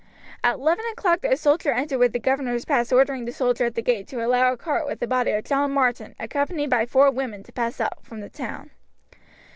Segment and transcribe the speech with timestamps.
[0.43, 3.83] At eleven o'clock a soldier entered with the governor's pass ordering the soldier at the
[3.83, 7.43] gate to allow a cart with the body of John Martin, accompanied by four women,
[7.43, 8.71] to pass out from the town.